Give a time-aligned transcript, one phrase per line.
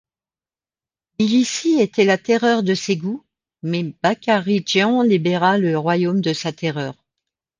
[1.19, 3.23] Bilissi était la terreur de Ségou,
[3.61, 6.95] mais Bakaridjan libéra le royaume de sa terreur.